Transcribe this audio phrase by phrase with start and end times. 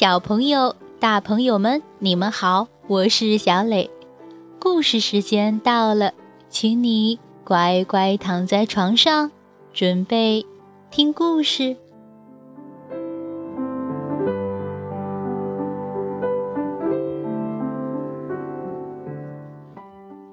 [0.00, 3.90] 小朋友、大朋友们，你们好，我是小磊。
[4.60, 6.14] 故事时间到了，
[6.48, 9.32] 请你乖乖躺在床上，
[9.72, 10.46] 准备
[10.88, 11.76] 听故事。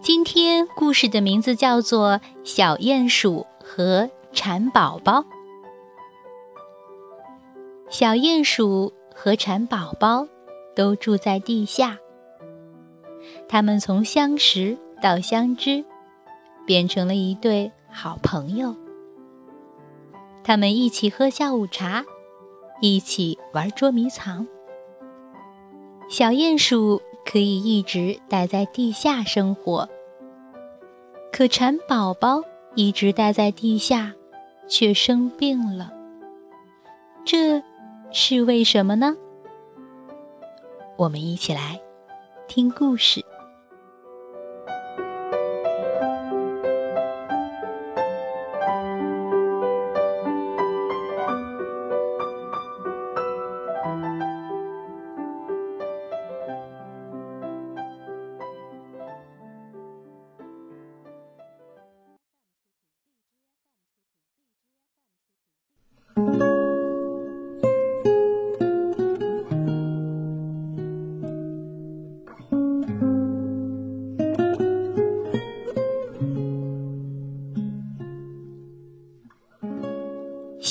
[0.00, 2.12] 今天故事的名字叫做
[2.44, 5.20] 《小鼹鼠和蚕宝宝》。
[7.90, 8.94] 小鼹鼠。
[9.22, 10.26] 和蚕宝宝
[10.74, 11.98] 都住在地下。
[13.50, 15.84] 他们从相识到相知，
[16.64, 18.74] 变成了一对好朋友。
[20.42, 22.02] 他们一起喝下午茶，
[22.80, 24.48] 一起玩捉迷藏。
[26.08, 29.86] 小鼹鼠可以一直待在地下生活，
[31.30, 32.42] 可蚕宝宝
[32.74, 34.14] 一直待在地下，
[34.66, 35.92] 却生病了。
[37.26, 37.62] 这。
[38.12, 39.16] 是为什么呢？
[40.96, 41.80] 我们一起来
[42.48, 43.24] 听故事。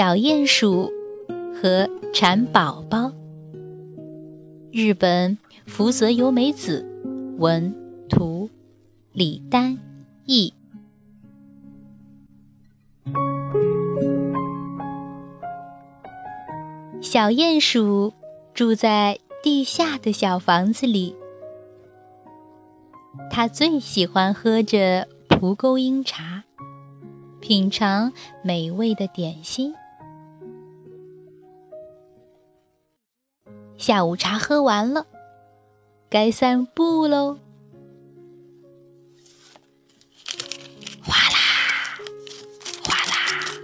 [0.00, 0.90] 小鼹鼠
[1.54, 3.12] 和蚕宝宝。
[4.72, 6.86] 日本福泽由美子
[7.36, 7.74] 文
[8.08, 8.48] 图，
[9.12, 9.78] 李丹
[10.24, 10.54] 译。
[17.02, 18.14] 小鼹鼠
[18.54, 21.14] 住在地下的小房子里，
[23.30, 26.44] 它最喜欢喝着蒲公英茶。
[27.38, 29.74] 品尝美味的点心。
[33.80, 35.06] 下午茶喝完了，
[36.10, 37.38] 该散步喽。
[41.02, 41.98] 哗啦，
[42.84, 43.56] 哗啦，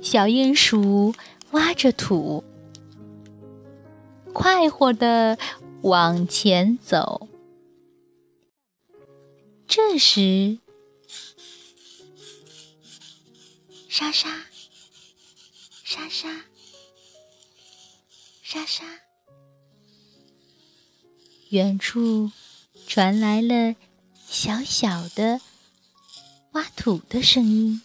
[0.00, 1.12] 小鼹鼠
[1.50, 2.44] 挖着土，
[4.32, 5.36] 快活的
[5.82, 7.26] 往前走。
[9.66, 10.58] 这时。
[13.88, 14.44] 沙沙，
[15.82, 16.44] 沙沙，
[18.50, 18.82] 沙沙，
[21.50, 22.32] 远处
[22.86, 23.76] 传来了
[24.24, 25.42] 小小的
[26.52, 27.82] 挖土的声音。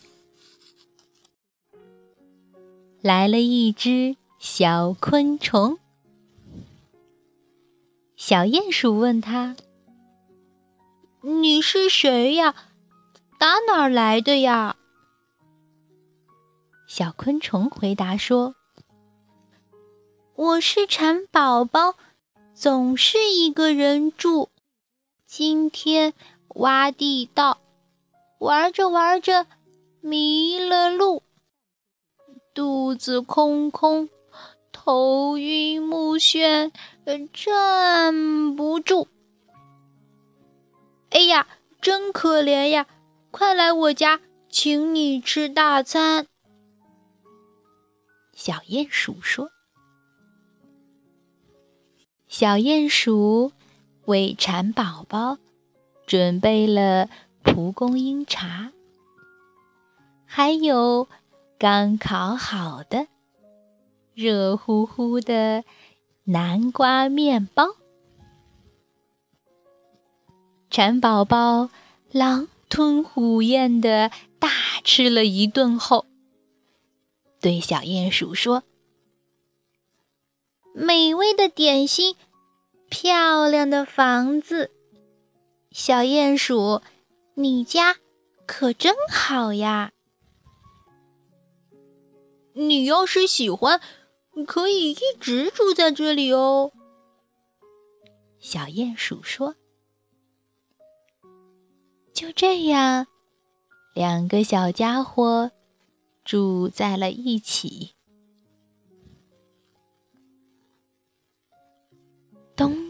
[3.01, 5.79] 来了一只小昆虫，
[8.15, 9.57] 小鼹鼠问他
[11.41, 12.55] ：“你是谁呀？
[13.37, 14.77] 打哪儿来的呀？”
[16.87, 18.55] 小昆虫回答说
[20.43, 21.95] ：“我是蚕宝宝，
[22.53, 24.49] 总是一个人住。
[25.25, 26.13] 今天
[26.49, 27.61] 挖地道，
[28.39, 29.47] 玩着玩着
[30.01, 31.23] 迷了路，
[32.53, 34.09] 肚子空空，
[34.73, 36.73] 头晕目眩，
[37.05, 39.07] 呃站不住。
[41.11, 41.47] 哎呀，
[41.79, 42.85] 真可怜呀！
[43.31, 46.27] 快来我家，请你吃大餐。”
[48.35, 49.49] 小鼹鼠说
[52.43, 53.53] ：“小鼹鼠
[54.03, 55.37] 为蚕宝宝
[56.05, 57.07] 准备了
[57.41, 58.73] 蒲公英茶，
[60.25, 61.07] 还有
[61.57, 63.07] 刚烤好的
[64.13, 65.63] 热乎乎的
[66.25, 67.77] 南瓜面包。
[70.69, 71.69] 蚕宝宝
[72.11, 74.49] 狼吞虎咽的大
[74.83, 76.05] 吃了一顿后。”
[77.39, 78.63] 对小鼹鼠说
[80.75, 82.17] ：“美味的点心，
[82.93, 84.69] 漂亮的房子，
[85.71, 86.83] 小鼹鼠，
[87.33, 87.95] 你家
[88.45, 89.93] 可真好呀！
[92.53, 93.81] 你要是喜欢，
[94.45, 96.71] 可以一直住在这里哦。”
[98.39, 99.55] 小鼹鼠说
[102.13, 103.07] ：“就这样，
[103.95, 105.51] 两个小家伙。”
[106.23, 107.95] 住在了一起。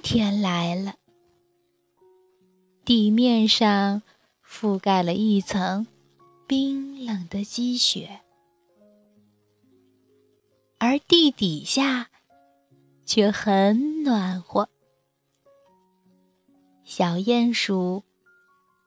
[0.04, 0.96] 天来了，
[2.84, 4.04] 地面上
[4.46, 5.88] 覆盖了一层
[6.46, 8.20] 冰冷的积雪，
[10.78, 12.10] 而地底下
[13.06, 14.68] 却很暖和。
[16.84, 18.04] 小鼹鼠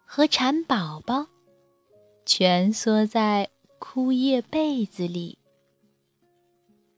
[0.05, 1.29] 和蚕宝宝
[2.27, 3.49] 蜷缩在
[3.79, 5.39] 枯叶被子里，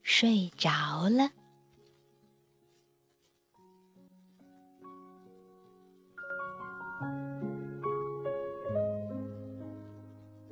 [0.03, 1.31] 睡着了。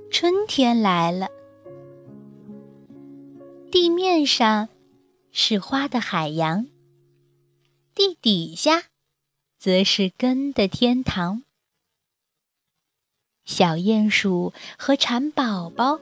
[0.10, 1.28] 春天来了，
[3.70, 4.70] 地面上
[5.32, 6.66] 是花的海洋，
[7.94, 8.86] 地底下
[9.58, 11.44] 则是根的天堂。
[13.46, 16.00] 小鼹鼠和蚕宝宝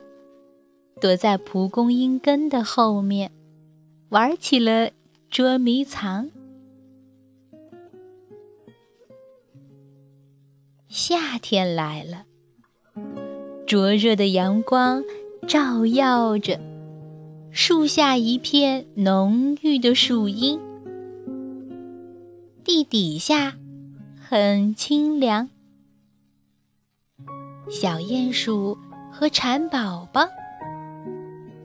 [1.01, 3.31] 躲在蒲公英根的后面，
[4.10, 4.92] 玩起了
[5.30, 6.31] 捉迷藏。
[10.88, 12.25] 夏天来了。
[13.67, 15.03] 灼热的阳光
[15.47, 16.59] 照耀着
[17.51, 20.59] 树下一片浓郁的树荫，
[22.63, 23.56] 地底下
[24.19, 25.50] 很清凉。
[27.67, 28.77] 小鼹鼠
[29.12, 30.27] 和蚕宝宝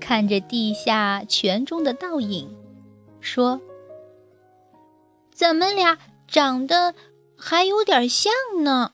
[0.01, 2.49] 看着地下泉中的倒影，
[3.21, 3.61] 说
[5.35, 6.95] ：“咱们俩长得
[7.37, 8.33] 还有点像
[8.63, 8.93] 呢。”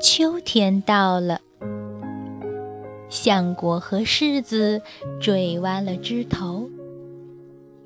[0.00, 1.40] 秋天到了，
[3.08, 4.80] 橡果和柿子
[5.20, 6.70] 坠弯了枝头，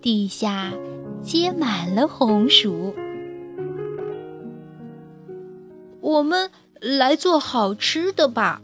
[0.02, 0.74] 地下
[1.22, 2.94] 结满了红薯。
[6.02, 6.50] 我们
[6.80, 8.60] 来做好吃的吧！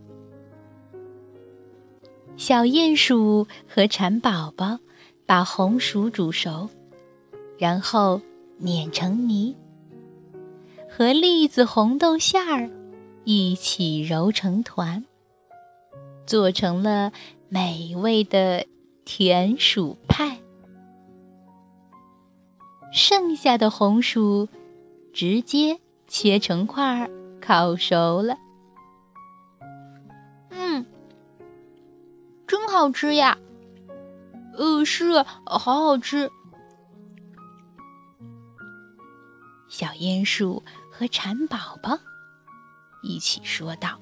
[2.36, 4.78] 小鼹鼠和蝉宝宝
[5.24, 6.68] 把红薯煮熟，
[7.56, 8.20] 然后
[8.58, 9.56] 碾成泥，
[10.90, 12.68] 和栗子、红豆馅儿。
[13.30, 15.04] 一起揉成团，
[16.26, 17.12] 做成了
[17.50, 18.64] 美味的
[19.04, 20.38] 甜薯派。
[22.90, 24.48] 剩下的红薯
[25.12, 28.38] 直接切成块儿，烤熟了。
[30.48, 30.86] 嗯，
[32.46, 33.36] 真好吃呀！
[34.56, 36.30] 呃，是，好好吃。
[39.68, 41.98] 小鼹鼠和蝉宝宝。
[43.08, 43.98] 一起说道：“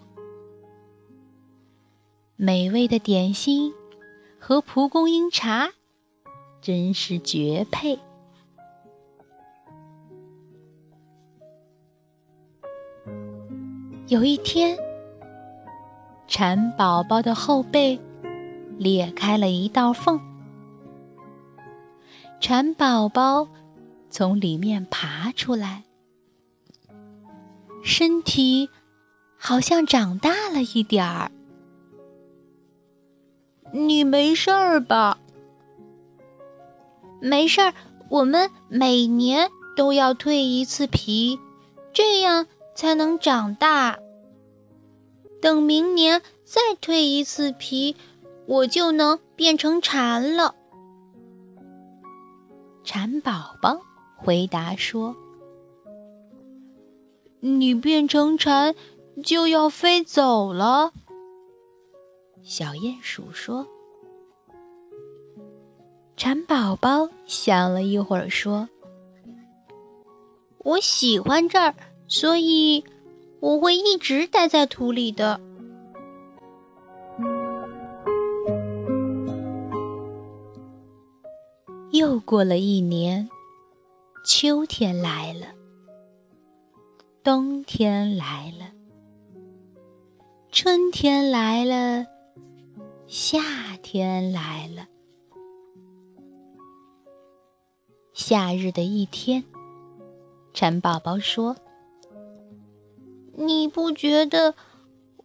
[2.34, 3.72] 美味的点心
[4.40, 5.70] 和蒲公英茶
[6.60, 8.00] 真是绝配。”
[14.08, 14.76] 有一天，
[16.26, 18.00] 蚕宝宝的后背
[18.76, 20.20] 裂开了一道缝，
[22.40, 23.46] 蚕宝宝
[24.10, 25.84] 从里面爬出来，
[27.84, 28.68] 身体。
[29.48, 31.30] 好像长大了一点儿。
[33.72, 35.20] 你没事儿吧？
[37.20, 37.72] 没事儿，
[38.08, 41.38] 我们每年都要蜕一次皮，
[41.92, 44.00] 这样才能长大。
[45.40, 47.94] 等明年再蜕一次皮，
[48.48, 50.56] 我就能变成蝉了。
[52.82, 53.78] 蝉宝宝
[54.16, 55.14] 回答说
[57.38, 58.74] ：“你变成蝉。”
[59.24, 60.92] 就要飞走了，
[62.42, 63.66] 小鼹鼠说。
[66.16, 68.68] 蚕宝宝想了一会儿，说
[70.58, 71.74] ：“我喜欢这儿，
[72.08, 72.84] 所以
[73.40, 75.40] 我会一直待在土里的。”
[81.92, 83.28] 又过了一年，
[84.24, 85.46] 秋天来了，
[87.22, 88.65] 冬天来了。
[90.58, 92.06] 春天来了，
[93.06, 94.86] 夏天来了。
[98.14, 99.44] 夏日的一天，
[100.54, 101.58] 蚕宝宝说
[103.36, 104.54] ：“你不觉得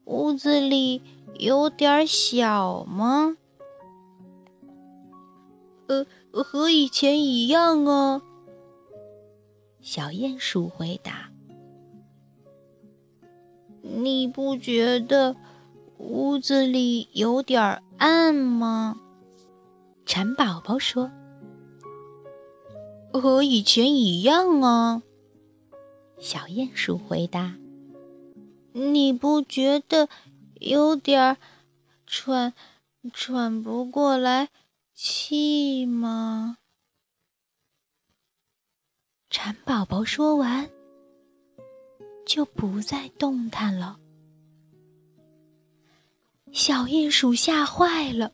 [0.03, 1.01] 屋子里
[1.39, 3.37] 有点小吗
[5.87, 6.05] ？”“呃，
[6.43, 8.21] 和以前一样啊。”
[9.79, 11.30] 小鼹鼠回答。
[14.03, 15.35] 你不觉得
[15.97, 18.99] 屋子里有点暗吗？
[20.05, 21.11] 蚕宝宝说
[23.13, 25.03] ：“和以前一样啊。”
[26.17, 27.55] 小鼹鼠回答
[28.73, 30.09] ：“你不觉得
[30.59, 31.37] 有点
[32.07, 32.53] 喘
[33.13, 34.49] 喘不过来
[34.93, 36.57] 气吗？”
[39.29, 40.69] 蚕宝宝说完。
[42.31, 43.99] 就不再动弹了。
[46.53, 48.31] 小鼹鼠吓坏了，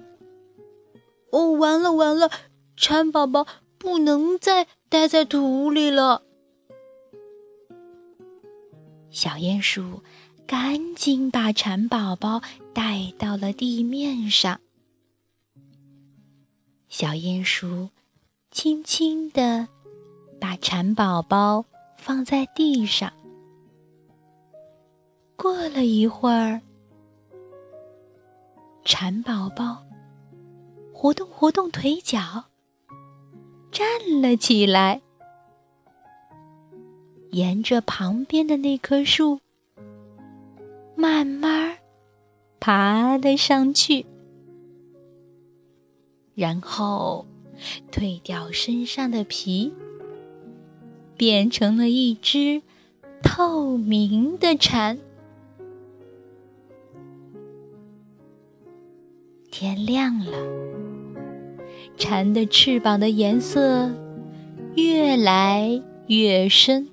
[1.31, 2.29] 哦，完了完了，
[2.77, 3.47] 蚕宝宝
[3.79, 6.21] 不能再待在土里了。
[9.09, 10.03] 小鼹鼠
[10.45, 12.43] 赶紧把蚕宝宝
[12.75, 14.61] 带到了地面上。
[16.87, 17.89] 小鼹鼠
[18.51, 19.67] 轻轻地
[20.39, 21.65] 把蚕宝宝
[21.97, 23.11] 放在地上。
[25.37, 26.59] 过了一会儿，
[28.83, 29.83] 蚕宝宝
[30.91, 32.45] 活动活动腿脚，
[33.71, 33.85] 站
[34.19, 34.99] 了起来。
[37.29, 39.39] 沿着旁边的那棵树，
[40.95, 41.77] 慢慢
[42.59, 44.07] 爬了上去，
[46.33, 47.27] 然后
[47.91, 49.71] 褪掉身上的皮，
[51.15, 52.63] 变成了一只
[53.21, 54.97] 透明的蝉。
[59.59, 60.37] 天亮了，
[61.97, 63.89] 蝉的翅膀的颜色
[64.75, 66.87] 越来越深。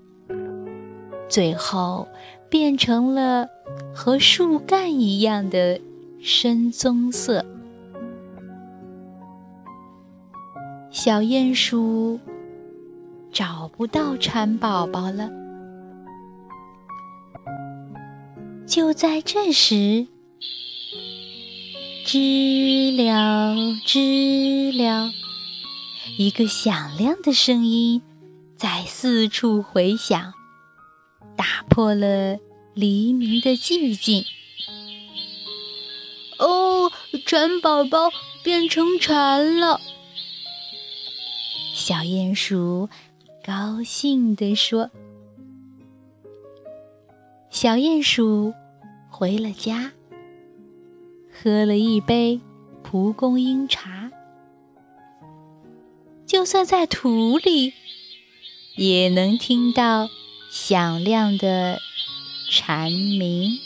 [1.28, 2.08] 最后，
[2.48, 3.46] 变成了
[3.94, 5.78] 和树干一样的
[6.22, 7.44] 深棕色。
[10.90, 12.18] 小鼹鼠
[13.30, 15.30] 找不到蝉宝宝了。
[18.64, 20.06] 就在这时，
[22.06, 25.10] 知了，知了，
[26.18, 28.02] 一个响亮的声音
[28.56, 30.34] 在四处回响。
[31.34, 32.38] 打破了
[32.74, 34.24] 黎明的寂静。
[36.38, 36.92] 哦，
[37.26, 38.10] 蝉宝宝
[38.42, 39.80] 变成蝉了。
[41.72, 42.90] 小鼹鼠
[43.44, 44.90] 高兴地说
[47.50, 48.52] ：“小鼹鼠
[49.10, 49.92] 回了家，
[51.44, 52.40] 喝了一杯
[52.82, 54.10] 蒲公英茶。
[56.24, 57.74] 就算在土里，
[58.76, 60.08] 也能听到。”
[60.50, 61.80] 响亮的
[62.48, 63.58] 蝉鸣。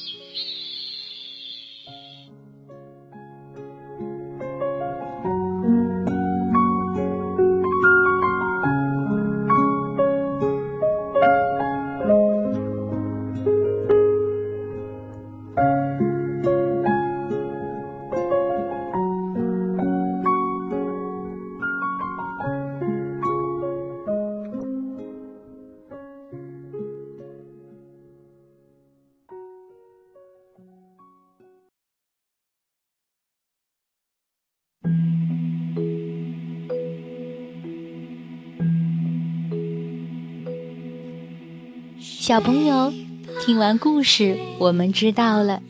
[42.28, 42.92] 小朋友，
[43.40, 45.62] 听完故事，我们知道了，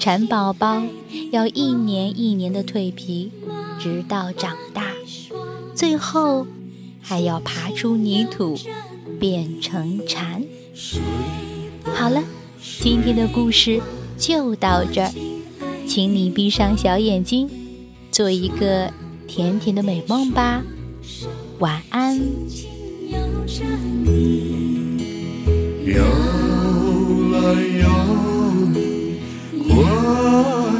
[0.00, 0.82] 蚕宝宝
[1.30, 3.30] 要一年一年的蜕皮，
[3.78, 4.90] 直到长大，
[5.76, 6.44] 最后
[7.00, 8.58] 还要爬出泥土，
[9.20, 10.42] 变成蝉。
[11.84, 12.20] 好了，
[12.80, 13.80] 今天的故事
[14.18, 15.12] 就到这儿，
[15.86, 17.48] 请你闭上小眼睛，
[18.10, 18.92] 做一个
[19.28, 20.64] 甜甜的美梦吧，
[21.60, 22.20] 晚安。
[25.86, 26.02] 摇
[27.30, 27.38] 来
[27.78, 27.86] 摇
[29.68, 30.75] 快